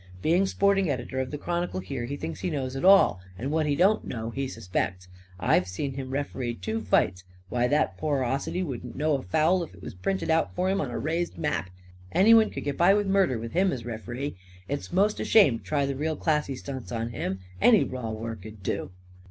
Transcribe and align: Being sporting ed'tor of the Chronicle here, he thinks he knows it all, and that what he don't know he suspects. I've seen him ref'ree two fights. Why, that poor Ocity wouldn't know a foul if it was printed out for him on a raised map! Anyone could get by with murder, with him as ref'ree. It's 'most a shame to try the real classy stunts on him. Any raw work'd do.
Being 0.23 0.47
sporting 0.47 0.87
ed'tor 0.89 1.19
of 1.19 1.29
the 1.29 1.37
Chronicle 1.37 1.79
here, 1.79 2.05
he 2.05 2.17
thinks 2.17 2.39
he 2.39 2.49
knows 2.49 2.75
it 2.75 2.83
all, 2.83 3.19
and 3.37 3.51
that 3.51 3.53
what 3.53 3.67
he 3.67 3.75
don't 3.75 4.03
know 4.03 4.31
he 4.31 4.47
suspects. 4.47 5.07
I've 5.39 5.67
seen 5.67 5.93
him 5.93 6.09
ref'ree 6.09 6.55
two 6.59 6.81
fights. 6.81 7.23
Why, 7.49 7.67
that 7.67 7.97
poor 7.99 8.23
Ocity 8.23 8.63
wouldn't 8.65 8.95
know 8.95 9.13
a 9.15 9.21
foul 9.21 9.61
if 9.61 9.75
it 9.75 9.83
was 9.83 9.93
printed 9.93 10.31
out 10.31 10.55
for 10.55 10.71
him 10.71 10.81
on 10.81 10.89
a 10.89 10.97
raised 10.97 11.37
map! 11.37 11.69
Anyone 12.13 12.49
could 12.49 12.63
get 12.63 12.79
by 12.79 12.95
with 12.95 13.05
murder, 13.05 13.37
with 13.37 13.51
him 13.51 13.71
as 13.71 13.83
ref'ree. 13.85 14.33
It's 14.67 14.91
'most 14.91 15.19
a 15.19 15.23
shame 15.23 15.59
to 15.59 15.63
try 15.63 15.85
the 15.85 15.95
real 15.95 16.15
classy 16.15 16.55
stunts 16.55 16.91
on 16.91 17.09
him. 17.09 17.37
Any 17.61 17.83
raw 17.83 18.09
work'd 18.09 18.63
do. 18.63 18.89